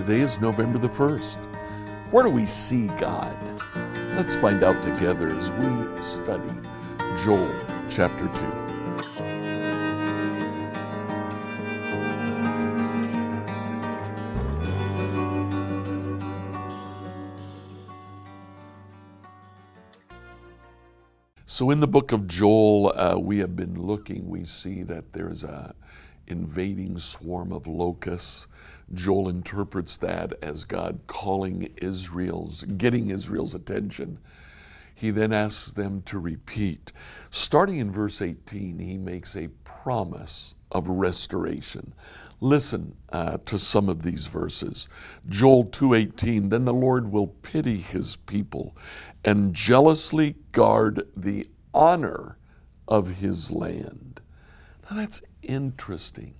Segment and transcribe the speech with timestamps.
[0.00, 1.36] Today is November the 1st.
[2.10, 3.36] Where do we see God?
[4.16, 6.48] Let's find out together as we study
[7.22, 7.54] Joel
[7.90, 8.60] chapter 2.
[21.44, 24.30] So, in the book of Joel, uh, we have been looking.
[24.30, 25.74] We see that there's a
[26.30, 28.46] invading swarm of locusts.
[28.92, 34.18] Joel interprets that as God calling Israel's, getting Israel's attention.
[34.94, 36.92] He then asks them to repeat.
[37.30, 41.94] Starting in verse 18, he makes a promise of restoration.
[42.40, 44.88] Listen uh, to some of these verses.
[45.28, 48.76] Joel 2:18, then the Lord will pity his people
[49.24, 52.38] and jealously guard the honor
[52.88, 54.20] of his land.
[54.90, 56.34] Now that's interesting.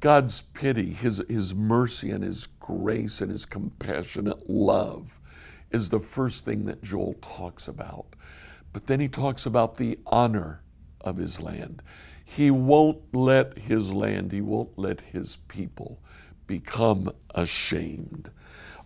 [0.00, 5.18] God's pity, his, his mercy and his grace and his compassionate love
[5.70, 8.06] is the first thing that Joel talks about.
[8.72, 10.62] But then he talks about the honor
[11.00, 11.82] of his land.
[12.24, 16.00] He won't let his land, he won't let his people
[16.46, 18.30] become ashamed.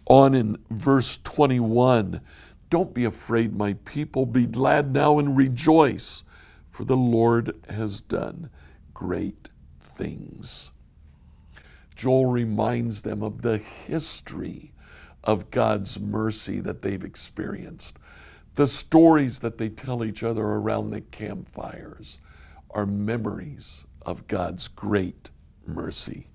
[0.07, 2.21] On in verse 21,
[2.71, 4.25] don't be afraid, my people.
[4.25, 6.25] Be glad now and rejoice,
[6.71, 8.49] for the Lord has done
[9.03, 9.49] great
[9.81, 10.71] things.
[11.97, 14.73] Joel reminds them of the history
[15.25, 17.97] of God's mercy that they've experienced.
[18.55, 22.19] The stories that they tell each other around the campfires
[22.71, 25.31] are memories of God's great
[25.67, 26.29] mercy.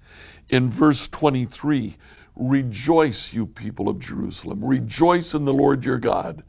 [0.49, 1.95] In verse 23,
[2.35, 4.63] Rejoice, you people of Jerusalem.
[4.63, 6.43] Rejoice in the Lord your God,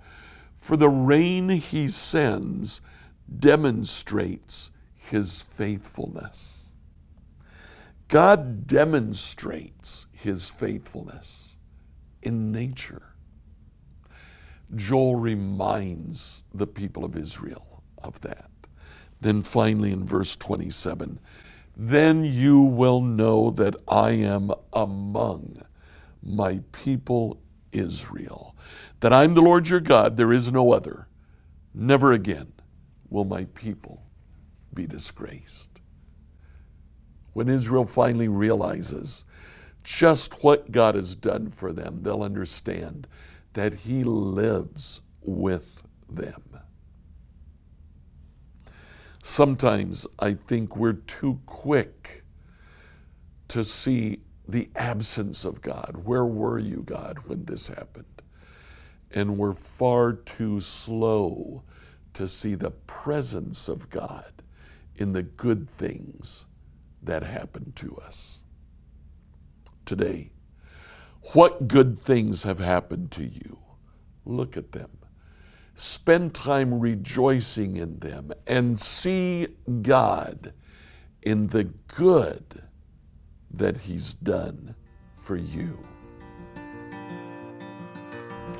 [0.56, 2.80] for the rain he sends
[3.38, 4.72] demonstrates
[5.08, 6.72] his faithfulness.
[8.08, 11.56] God demonstrates his faithfulness
[12.22, 13.14] in nature.
[14.74, 18.50] Joel reminds the people of Israel of that.
[19.20, 21.18] Then finally, in verse 27,
[21.76, 25.62] then you will know that I am among
[26.22, 27.40] my people
[27.72, 28.56] Israel,
[29.00, 31.08] that I'm the Lord your God, there is no other.
[31.74, 32.52] Never again
[33.10, 34.07] will my people
[34.74, 35.80] be disgraced.
[37.32, 39.24] When Israel finally realizes
[39.84, 43.06] just what God has done for them, they'll understand
[43.54, 46.42] that He lives with them.
[49.22, 52.24] Sometimes I think we're too quick
[53.48, 56.00] to see the absence of God.
[56.04, 58.04] Where were you, God, when this happened?
[59.10, 61.62] And we're far too slow
[62.14, 64.32] to see the presence of God
[64.98, 66.46] in the good things
[67.02, 68.44] that happen to us.
[69.86, 70.32] Today,
[71.32, 73.58] what good things have happened to you?
[74.24, 74.90] Look at them.
[75.74, 79.46] Spend time rejoicing in them and see
[79.82, 80.52] God
[81.22, 82.62] in the good
[83.52, 84.74] that He's done
[85.16, 85.78] for you.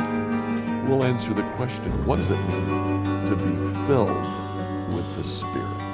[0.88, 3.56] we'll answer the question what does it mean to be
[3.88, 5.85] filled with the Spirit?